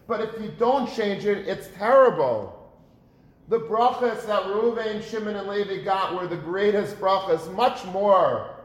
[0.08, 2.72] But if you don't change it, it's terrible.
[3.48, 8.56] The brachas that Reuven, Shimon, and Levi got were the greatest brachas, much more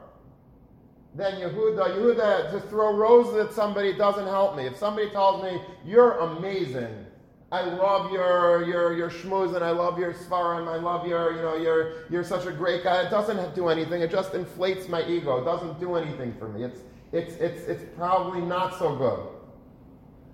[1.14, 1.98] than Yehuda.
[1.98, 4.66] Yehuda, to throw roses at somebody doesn't help me.
[4.66, 7.06] If somebody tells me, you're amazing,
[7.52, 10.68] I love your your your shmooze and I love your svarim.
[10.68, 13.04] I love your you know you're you're such a great guy.
[13.04, 14.02] It doesn't do anything.
[14.02, 15.42] It just inflates my ego.
[15.42, 16.64] It doesn't do anything for me.
[16.64, 19.20] It's it's it's it's probably not so good.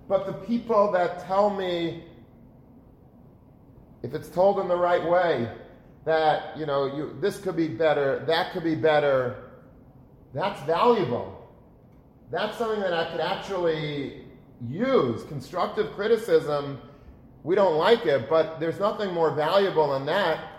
[0.08, 2.04] But the people that tell me
[4.02, 5.48] if it's told in the right way,
[6.04, 9.50] that, you know, you, this could be better, that could be better,
[10.32, 11.50] that's valuable.
[12.30, 14.24] That's something that I could actually
[14.68, 15.24] use.
[15.24, 16.80] Constructive criticism,
[17.42, 20.52] we don't like it, but there's nothing more valuable than that.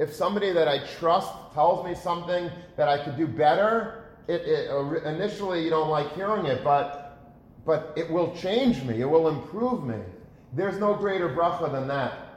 [0.00, 5.04] If somebody that I trust tells me something that I could do better, it, it,
[5.04, 9.84] initially you don't like hearing it, but, but it will change me, it will improve
[9.84, 9.98] me.
[10.52, 12.32] There's no greater bracha than that.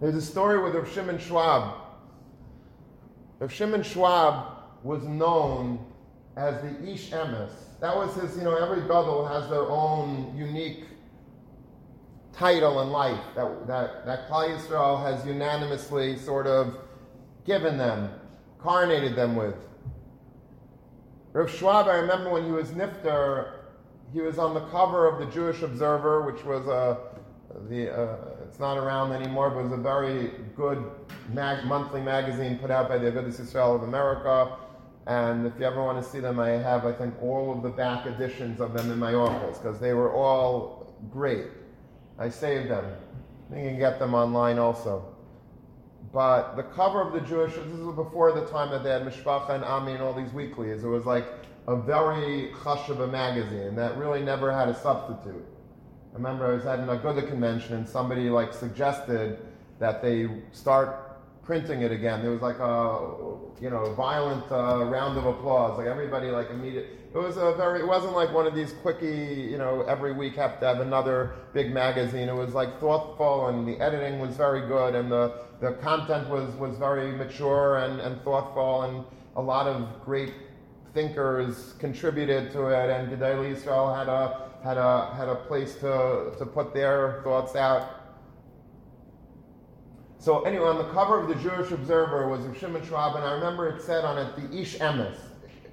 [0.00, 1.74] There's a story with Rav Shimon Schwab.
[3.38, 5.84] Rav Shimon Schwab was known
[6.36, 7.50] as the Ish Emes.
[7.80, 10.84] That was his, you know, every gadol has their own unique
[12.36, 16.76] title in life that, that, that Klal Yisrael has unanimously sort of
[17.46, 18.10] given them,
[18.60, 19.54] coronated them with.
[21.32, 23.52] Rav Schwab, I remember when he was Nifter,
[24.12, 26.98] he was on the cover of the Jewish Observer, which was a,
[27.68, 30.82] the, uh, it's not around anymore, but it was a very good
[31.32, 34.56] mag- monthly magazine put out by the Agudas Yisrael of America.
[35.06, 37.68] And if you ever want to see them, I have, I think, all of the
[37.70, 41.46] back editions of them in my office because they were all great.
[42.18, 42.84] I saved them.
[43.50, 45.14] You can get them online also.
[46.12, 49.50] But the cover of the Jewish, this was before the time that they had Mishpacha
[49.50, 50.82] and Ami and all these weeklies.
[50.82, 51.26] It was like
[51.68, 55.44] a very hush of a magazine that really never had a substitute.
[56.12, 59.38] I remember I was at an Aguda convention and somebody like suggested
[59.78, 62.22] that they start printing it again.
[62.22, 65.78] There was like a you know violent uh, round of applause.
[65.78, 67.05] Like everybody like immediate.
[67.16, 67.80] It was a very.
[67.80, 69.48] It wasn't like one of these quickie.
[69.50, 72.28] You know, every week have to have another big magazine.
[72.28, 76.54] It was like thoughtful and the editing was very good and the the content was
[76.56, 80.34] was very mature and, and thoughtful and a lot of great
[80.92, 82.90] thinkers contributed to it.
[82.90, 87.56] And Agudas Yisrael had a had a, had a place to, to put their thoughts
[87.56, 87.88] out.
[90.18, 93.68] So anyway, on the cover of the Jewish Observer was Shimon Schwab, and I remember
[93.68, 95.16] it said on it, the Ish Emes.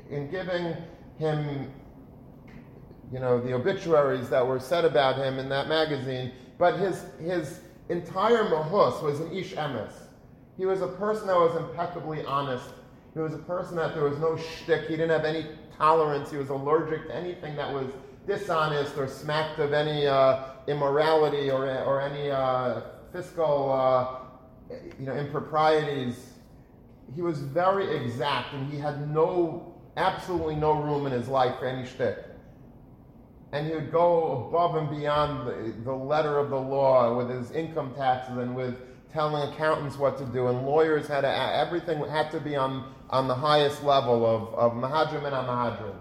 [0.09, 0.75] In giving
[1.23, 1.71] him,
[3.11, 7.61] you know, the obituaries that were said about him in that magazine, but his, his
[7.89, 9.93] entire mahus was an Ish Emes.
[10.57, 12.69] He was a person that was impeccably honest.
[13.13, 14.87] He was a person that there was no shtick.
[14.87, 16.31] He didn't have any tolerance.
[16.31, 17.87] He was allergic to anything that was
[18.27, 22.81] dishonest or smacked of any uh, immorality or, or any uh,
[23.11, 24.23] fiscal uh,
[24.99, 26.33] you know, improprieties.
[27.15, 31.67] He was very exact and he had no, absolutely no room in his life for
[31.67, 32.17] any shtick.
[33.51, 37.51] And he would go above and beyond the, the letter of the law with his
[37.51, 38.75] income taxes and with
[39.13, 43.27] telling accountants what to do, and lawyers had to, everything had to be on, on
[43.27, 45.95] the highest level of, of Mahadrim and Amahadrim.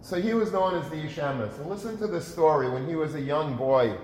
[0.00, 3.14] So he was known as the Ish And listen to this story when he was
[3.14, 3.96] a young boy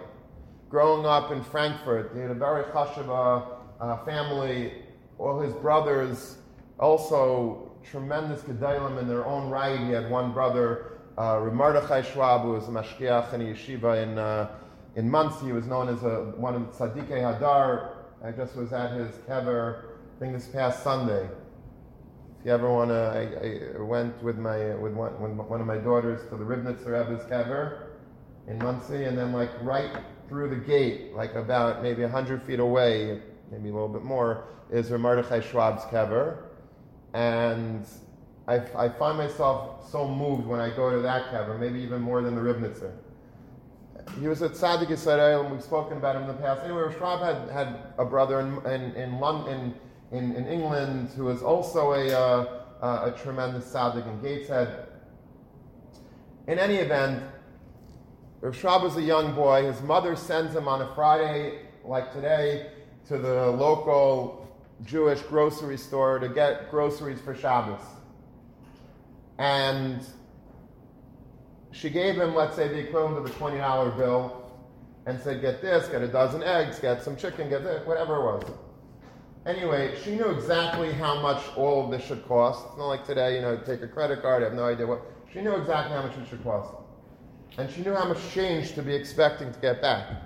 [0.68, 2.12] growing up in Frankfurt.
[2.14, 4.84] He had a very chashava uh, family.
[5.19, 6.39] All his brothers
[6.79, 9.79] also tremendous gedolim in their own right.
[9.79, 14.19] He had one brother, uh, Mordechai Schwab, who was a mashgiach in a yeshiva in,
[14.19, 14.51] uh,
[14.95, 15.47] in Monsey.
[15.47, 17.93] He was known as a, one of the Tzadikei Hadar.
[18.25, 19.85] I just was at his kever,
[20.17, 21.29] I think this past Sunday
[22.41, 25.77] If you ever want to, I, I, went with my with one, one of my
[25.77, 27.89] daughters to the Ribnitzer Rebbe's kever
[28.49, 29.91] in Monsey, and then like right
[30.29, 34.90] through the gate, like about maybe 100 feet away, maybe a little bit more, is
[34.90, 36.44] Rav Mordechai Schwab's kever.
[37.14, 37.86] And
[38.49, 42.22] I, I find myself so moved when I go to that kever, maybe even more
[42.22, 42.92] than the Ribnitzer.
[44.20, 46.62] He was at Tzaddik Yisrael, and we've spoken about him in the past.
[46.62, 49.74] Anyway, Schwab had, had a brother in, in, in, London,
[50.12, 54.86] in, in England who was also a, uh, uh, a tremendous tzaddik in Gateshead.
[56.47, 57.24] In any event,
[58.40, 59.64] Rav Schwab was a young boy.
[59.64, 62.70] His mother sends him on a Friday, like today,
[63.09, 64.49] to the local
[64.85, 67.81] Jewish grocery store to get groceries for Shabbos.
[69.39, 70.01] And
[71.73, 74.51] she gave him, let's say, the equivalent of a $20 bill
[75.07, 78.23] and said, get this, get a dozen eggs, get some chicken, get this, whatever it
[78.23, 78.45] was.
[79.47, 82.67] Anyway, she knew exactly how much all of this should cost.
[82.69, 85.03] It's not like today, you know, take a credit card, I have no idea what.
[85.33, 86.75] She knew exactly how much it should cost.
[87.57, 90.26] And she knew how much change to be expecting to get back.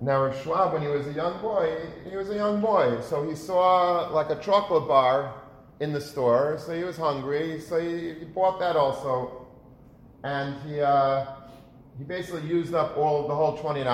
[0.00, 1.76] Now, Schwab, when he was a young boy,
[2.08, 5.34] he was a young boy, so he saw like a chocolate bar
[5.80, 9.46] in the store, so he was hungry, so he, he bought that also.
[10.24, 11.26] And he, uh,
[11.98, 13.84] he basically used up all the whole $20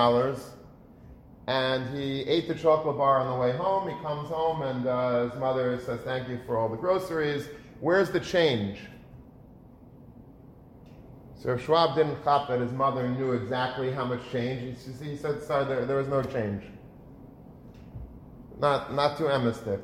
[1.50, 3.88] and he ate the chocolate bar on the way home.
[3.88, 7.48] He comes home, and uh, his mother says, Thank you for all the groceries.
[7.80, 8.78] Where's the change?
[11.42, 14.76] So Schwab didn't cop that his mother knew exactly how much change.
[14.84, 16.62] He, he said, Sorry, there, there was no change.
[18.58, 19.80] Not, not too emesdik.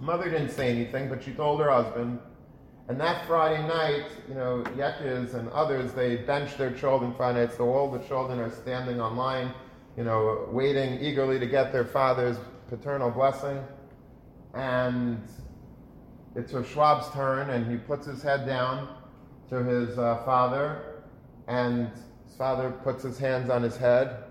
[0.00, 2.20] Mother didn't say anything, but she told her husband.
[2.88, 7.56] And that Friday night, you know, Yekkes and others, they benched their children Friday night,
[7.56, 9.52] so all the children are standing online
[9.96, 12.36] you know, waiting eagerly to get their father's
[12.68, 13.62] paternal blessing.
[14.54, 15.22] And
[16.34, 18.88] it's Schwab's turn, and he puts his head down
[19.50, 21.02] to his uh, father,
[21.48, 21.90] and
[22.26, 24.24] his father puts his hands on his head,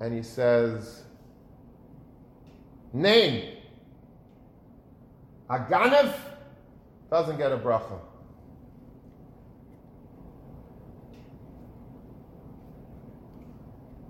[0.00, 1.02] and he says,
[2.92, 3.58] Name.
[5.50, 6.14] Aganav
[7.10, 7.98] doesn't get a bracha.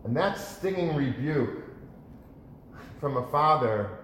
[0.04, 1.64] And that stinging rebuke
[3.00, 4.03] from a father,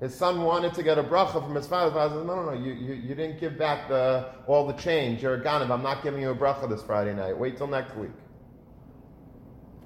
[0.00, 1.86] his son wanted to get a bracha from his father.
[1.86, 4.74] His father says, No, no, no, you, you, you didn't give back the, all the
[4.74, 5.22] change.
[5.22, 5.70] You're a ganav.
[5.70, 7.36] I'm not giving you a bracha this Friday night.
[7.36, 8.10] Wait till next week.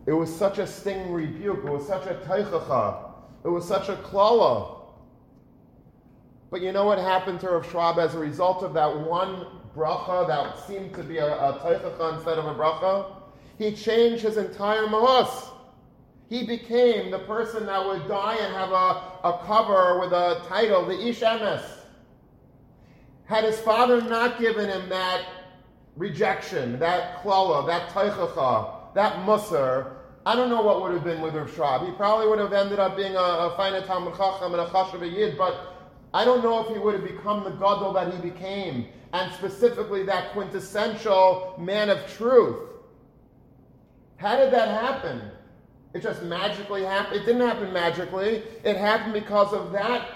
[0.06, 1.58] It was such a stinging rebuke.
[1.58, 3.12] It was such a teichacha.
[3.44, 4.78] It was such a klala.
[6.50, 9.46] But you know what happened to Rav Schwab as a result of that one
[9.76, 13.14] bracha that seemed to be a, a teichacha instead of a bracha?
[13.58, 15.49] He changed his entire mahos.
[16.30, 20.86] He became the person that would die and have a, a cover with a title,
[20.86, 21.60] the Ish Emes.
[23.24, 25.24] Had his father not given him that
[25.96, 31.34] rejection, that klala, that teichacha, that musar, I don't know what would have been with
[31.34, 31.84] Rav Schwab.
[31.84, 35.00] He probably would have ended up being a, a fine Talmud Chacham and a Chashav
[35.12, 35.74] Yid, but
[36.14, 40.04] I don't know if he would have become the Gadol that he became, and specifically
[40.04, 42.68] that quintessential man of truth.
[44.18, 45.22] How did that happen?
[45.93, 47.20] It just magically happened.
[47.20, 48.43] It didn't happen magically.
[48.64, 50.09] It happened because of that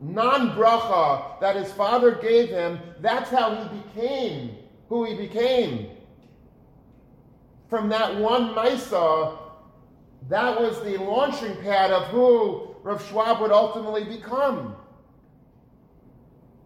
[0.00, 2.78] non bracha that his father gave him.
[3.00, 4.56] That's how he became
[4.88, 5.90] who he became.
[7.68, 9.36] From that one Misa,
[10.28, 14.76] that was the launching pad of who Rav Schwab would ultimately become.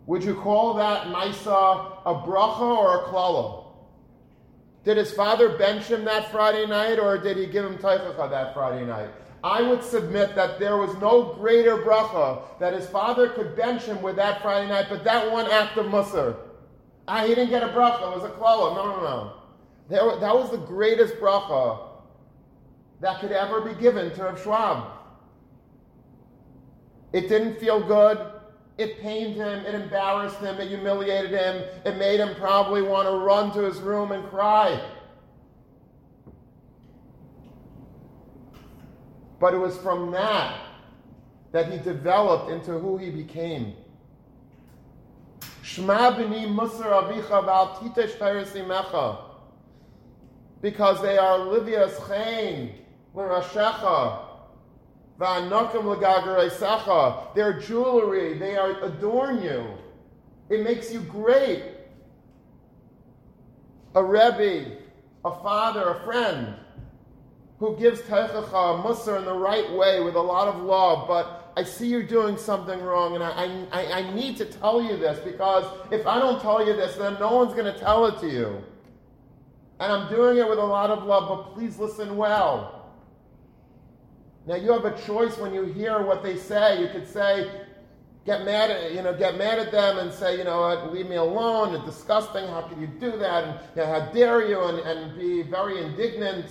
[0.07, 3.57] Would you call that Misa a bracha or a klala?
[4.85, 8.55] Did his father bench him that Friday night, or did he give him teichacha that
[8.55, 9.11] Friday night?
[9.43, 14.03] I would submit that there was no greater bracha that his father could bench him
[14.03, 16.37] with that Friday night, but that one act of musar.
[17.07, 18.74] Ah, he didn't get a bracha, it was a klala.
[18.74, 19.33] No, no, no.
[19.89, 21.87] That, that was the greatest bracha
[23.01, 24.93] that could ever be given to Rav Schwab.
[27.12, 28.18] It didn't feel good.
[28.79, 33.14] It pained him, it embarrassed him, it humiliated him, it made him probably want to
[33.14, 34.81] run to his room and cry.
[39.41, 40.61] But it was from that
[41.51, 43.74] that he developed into who he became.
[50.61, 52.74] Because they are livyas chen,
[57.34, 59.66] their jewelry, they are, adorn you.
[60.48, 61.64] It makes you great.
[63.96, 64.76] A Rebbe,
[65.24, 66.54] a father, a friend,
[67.58, 71.64] who gives Teichacha Musar in the right way with a lot of love, but I
[71.64, 75.64] see you're doing something wrong, and I, I, I need to tell you this because
[75.90, 78.62] if I don't tell you this, then no one's going to tell it to you.
[79.80, 82.78] And I'm doing it with a lot of love, but please listen well.
[84.49, 86.80] Now you have a choice when you hear what they say.
[86.80, 87.51] You could say,
[88.24, 91.07] get mad at you know, get mad at them and say, you know, what, leave
[91.07, 93.44] me alone, it's disgusting, how can you do that?
[93.44, 94.59] And you know, how dare you?
[94.64, 96.46] And, and be very indignant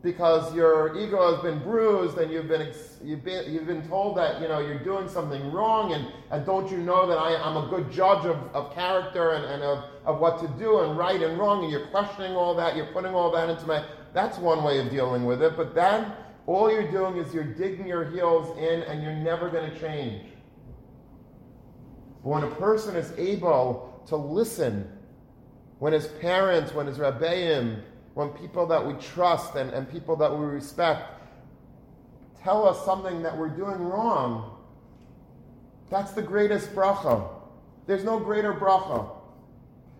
[0.00, 4.40] because your ego has been bruised and you've been, you've been, you've been told that
[4.40, 5.92] you know, you're doing something wrong.
[5.92, 9.44] And, and don't you know that I, am a good judge of, of character and,
[9.44, 11.62] and of, of what to do and right and wrong?
[11.62, 13.84] And you're questioning all that, you're putting all that into my...
[14.14, 16.12] That's one way of dealing with it, but then
[16.46, 20.26] all you're doing is you're digging your heels in and you're never going to change.
[22.22, 24.90] But when a person is able to listen,
[25.78, 27.82] when his parents, when his rabbeim,
[28.14, 31.10] when people that we trust and, and people that we respect
[32.42, 34.58] tell us something that we're doing wrong,
[35.90, 37.26] that's the greatest bracha.
[37.86, 39.08] There's no greater bracha.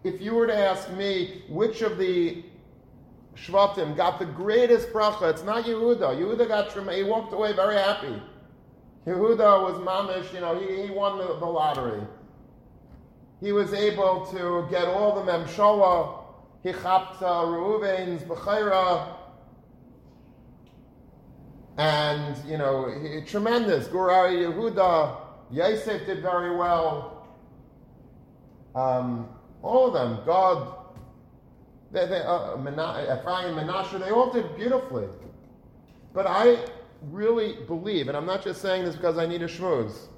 [0.05, 2.45] If you were to ask me which of the
[3.37, 6.17] Shvatim got the greatest bracha, it's not Yehuda.
[6.19, 6.93] Yehuda got Shema.
[6.93, 8.21] He walked away very happy.
[9.07, 12.01] Yehuda was mamish, you know, he, he won the, the lottery.
[13.41, 16.25] He was able to get all the memshala
[16.65, 19.17] Hichapta Reuven's Bechora.
[21.77, 23.89] And, you know, he, tremendous.
[23.89, 25.17] Gur Aryeh Yehuda,
[25.51, 27.27] Yosef did very well.
[28.75, 29.29] Um,
[29.63, 30.84] all of them, God,
[31.95, 35.07] they, they, uh, Ephraim, Menashe, they all did beautifully.
[36.13, 36.59] But I
[37.11, 40.09] really believe, and I'm not just saying this because I need a schmooze,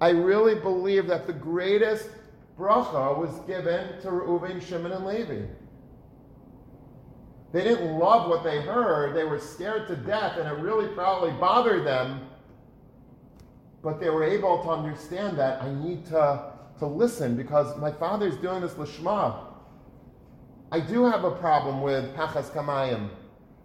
[0.00, 2.08] I really believe that the greatest
[2.56, 5.46] bracha was given to Reuven, Shimon, and Levi.
[7.52, 9.14] They didn't love what they heard.
[9.14, 12.28] They were scared to death, and it really probably bothered them.
[13.82, 18.36] But they were able to understand that I need to, to listen because my father's
[18.36, 19.51] doing this lishma.
[20.72, 23.10] I do have a problem with pachaz kamayim.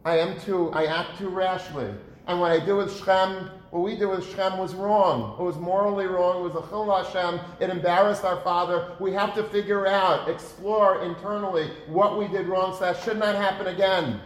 [0.04, 1.94] I am too, I act too rashly.
[2.28, 5.40] And what I do with Shem, what we did with Shem was wrong.
[5.40, 6.42] It was morally wrong.
[6.42, 7.40] It was a chillul Hashem.
[7.62, 8.98] It embarrassed our father.
[9.00, 13.36] We have to figure out, explore internally what we did wrong so that should not
[13.36, 14.20] happen again.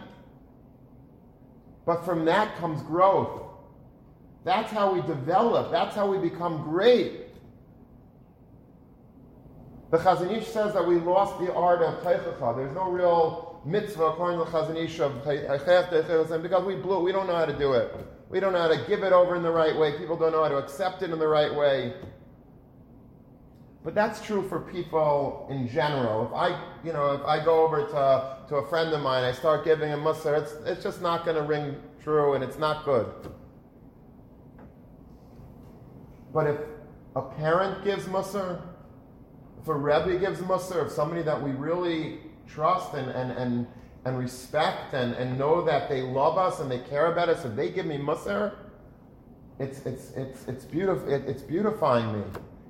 [1.86, 3.42] But from that comes growth.
[4.42, 5.70] That's how we develop.
[5.70, 7.21] That's how we become great.
[9.92, 12.56] The Chazon Ish says that we lost the art of Teichacha.
[12.56, 17.26] There's no real mitzvah according to the Chazon Ish of because we blew, we don't
[17.26, 17.94] know how to do it.
[18.30, 19.98] We don't know how to give it over in the right way.
[19.98, 21.92] People don't know how to accept it in the right way.
[23.84, 26.26] But that's true for people in general.
[26.26, 29.32] If I, you know, if I go over to, to a friend of mine, I
[29.32, 32.86] start giving him mussar, it's, it's just not going to ring true and it's not
[32.86, 33.12] good.
[36.32, 36.56] But if
[37.14, 38.71] a parent gives mussar,
[39.68, 43.66] a rebbe gives mussar, if somebody that we really trust and, and, and,
[44.04, 47.54] and respect and, and know that they love us and they care about us, if
[47.54, 48.54] they give me musar,
[49.58, 52.24] it's, it's, it's, it's, beautif- it, it's beautifying me.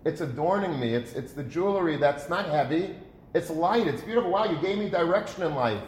[0.04, 0.94] It's adorning me.
[0.94, 2.96] It's, it's the jewelry that's not heavy.
[3.34, 3.86] It's light.
[3.86, 4.30] It's beautiful.
[4.30, 5.82] Wow, you gave me direction in life.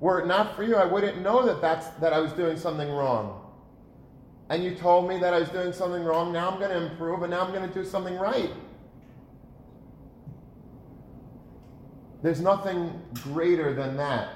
[0.00, 2.90] Were it not for you, I wouldn't know that, that's, that I was doing something
[2.90, 3.40] wrong.
[4.48, 6.32] And you told me that I was doing something wrong.
[6.32, 8.50] Now I'm going to improve and now I'm going to do something right.
[12.22, 14.28] There's nothing greater than that.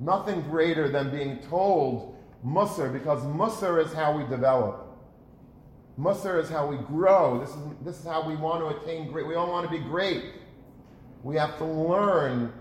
[0.00, 4.86] Nothing greater than being told Musar, because Musar is how we develop.
[5.98, 7.40] Musar is how we grow.
[7.40, 9.26] This is, this is how we want to attain great.
[9.26, 10.24] We all want to be great.
[11.24, 12.52] We have to learn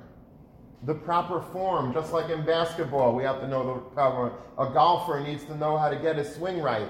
[0.84, 3.16] the proper form, just like in basketball.
[3.16, 4.34] We have to know the proper.
[4.58, 6.90] A golfer needs to know how to get his swing right.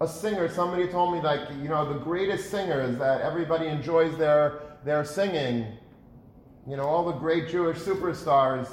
[0.00, 4.60] A singer, somebody told me like, you know, the greatest singers that everybody enjoys their,
[4.84, 5.78] their singing
[6.68, 8.68] you know, all the great Jewish superstars,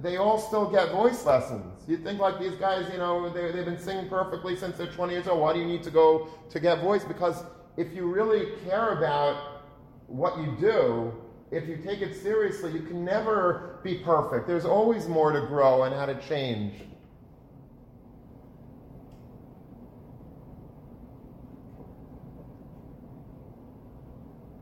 [0.00, 1.82] they all still get voice lessons.
[1.86, 5.12] You think like these guys, you know, they, they've been singing perfectly since they're 20
[5.12, 5.40] years old.
[5.40, 7.04] Why do you need to go to get voice?
[7.04, 7.44] Because
[7.76, 9.62] if you really care about
[10.06, 11.12] what you do,
[11.50, 14.46] if you take it seriously, you can never be perfect.
[14.46, 16.74] There's always more to grow and how to change.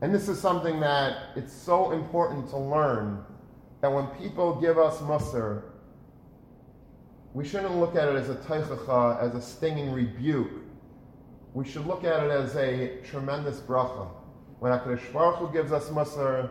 [0.01, 3.23] And this is something that it's so important to learn
[3.81, 5.63] that when people give us musr,
[7.33, 10.51] we shouldn't look at it as a teichacha, as a stinging rebuke.
[11.53, 14.07] We should look at it as a tremendous bracha.
[14.59, 16.49] When HaKadosh Baruch Hu gives us musr,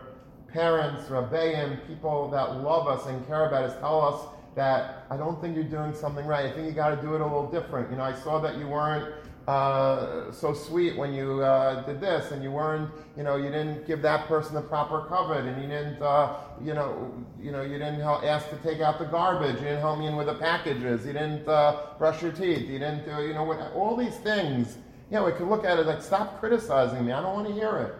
[0.48, 5.40] parents, rabbeim, people that love us and care about us tell us that I don't
[5.40, 6.46] think you're doing something right.
[6.46, 7.90] I think you got to do it a little different.
[7.90, 9.14] You know, I saw that you weren't
[9.51, 13.86] uh, so sweet when you uh, did this, and you weren't, you know, you didn't
[13.86, 17.78] give that person the proper cover, and you didn't, uh, you know, you know, you
[17.78, 20.34] didn't help, ask to take out the garbage, you didn't help me in with the
[20.34, 24.16] packages, you didn't uh, brush your teeth, you didn't do, you know, what, all these
[24.18, 24.78] things.
[25.11, 27.76] Yeah, we could look at it like, stop criticizing me, I don't want to hear
[27.78, 27.94] it.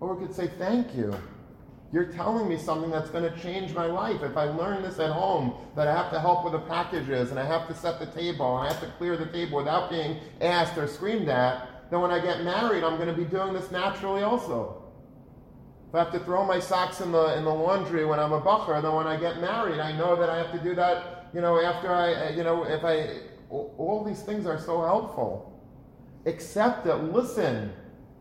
[0.00, 1.14] Or we could say, thank you.
[1.92, 4.22] You're telling me something that's going to change my life.
[4.22, 7.38] If I learn this at home, that I have to help with the packages and
[7.38, 10.18] I have to set the table and I have to clear the table without being
[10.40, 13.70] asked or screamed at, then when I get married, I'm going to be doing this
[13.70, 14.82] naturally also.
[15.88, 18.40] If I have to throw my socks in the in the laundry when I'm a
[18.40, 21.28] bacher, then when I get married, I know that I have to do that.
[21.32, 23.20] You know, after I, uh, you know, if I,
[23.50, 25.52] all these things are so helpful.
[26.26, 27.12] Accept that.
[27.12, 27.72] Listen,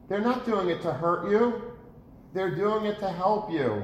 [0.08, 1.75] they're not doing it to hurt you.
[2.36, 3.82] They're doing it to help you.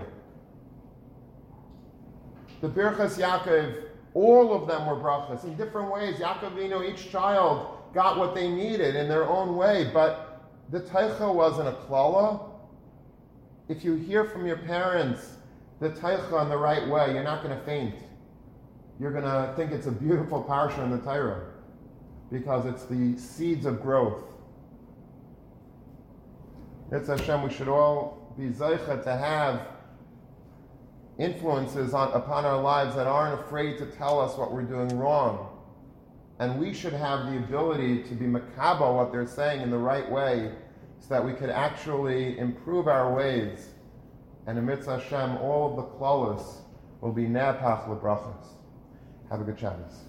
[2.60, 6.18] The Birchas Yaakov, all of them were brachas in different ways.
[6.18, 10.82] Yaakov, you know, each child got what they needed in their own way, but the
[10.82, 12.50] teicha wasn't a klala.
[13.70, 15.38] If you hear from your parents
[15.80, 17.96] the teicha in the right way, you're not going to faint.
[19.00, 21.54] You're going to think it's a beautiful parsha in the Torah
[22.30, 24.26] because it's the seeds of growth.
[26.92, 29.68] It's Hashem, we should all be zeicha to have
[31.18, 35.48] influences on, upon our lives that aren't afraid to tell us what we're doing wrong.
[36.40, 40.10] And we should have the ability to be mekabel what they're saying in the right
[40.10, 40.52] way
[41.00, 43.70] so that we could actually improve our ways.
[44.48, 46.62] And amidst Hashem, all of the klolos
[47.02, 48.48] will be ne'apach lebrachas.
[49.30, 50.02] Have a good Shabbos.